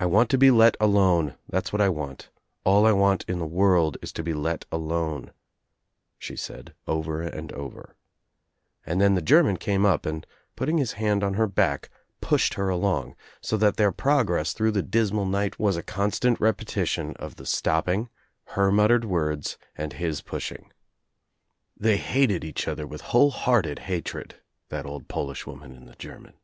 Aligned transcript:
"I 0.00 0.06
want 0.06 0.28
to 0.30 0.36
be 0.38 0.50
let 0.50 0.76
alone, 0.80 1.36
that's 1.48 1.72
what 1.72 1.80
I 1.80 1.88
want. 1.88 2.30
All 2.64 2.84
I 2.84 2.90
want 2.90 3.24
in 3.28 3.38
the 3.38 3.46
world 3.46 3.96
is 4.02 4.10
to 4.14 4.24
be 4.24 4.34
let 4.34 4.64
alone," 4.72 5.30
she 6.18 6.34
said, 6.34 6.74
over 6.88 7.22
and 7.22 7.52
over; 7.52 7.94
and 8.84 9.00
then 9.00 9.14
the 9.14 9.22
German 9.22 9.56
came 9.56 9.86
up 9.86 10.04
and 10.04 10.26
putting 10.56 10.78
his 10.78 10.94
hand 10.94 11.22
on 11.22 11.34
her 11.34 11.46
back 11.46 11.90
* 12.06 12.20
Dushed 12.20 12.54
her 12.54 12.70
along, 12.70 13.14
so 13.40 13.56
that 13.56 13.76
their 13.76 13.92
progress 13.92 14.52
through 14.52 14.72
the 14.72 14.80
l64 14.80 14.82
THE 14.82 14.82
TRIUMPH 14.82 14.84
OF 14.84 14.84
THE 14.90 14.98
EGG 14.98 15.02
dismal 15.06 15.26
night 15.26 15.58
was 15.60 15.76
a 15.76 15.82
constant 15.84 16.40
repetition 16.40 17.12
of 17.20 17.36
the 17.36 17.46
stopping, 17.46 18.08
her 18.58 18.72
muttered 18.72 19.04
words, 19.04 19.58
and 19.76 19.92
his 19.92 20.22
pushing. 20.22 20.72
They 21.76 21.98
hated 21.98 22.42
each 22.42 22.66
other 22.66 22.84
with 22.88 23.02
whole 23.12 23.30
hearted 23.30 23.78
hatred, 23.86 24.40
that 24.70 24.84
old 24.86 25.06
Polish 25.06 25.46
woman 25.46 25.70
and 25.72 25.86
the 25.86 25.94
German. 25.94 26.34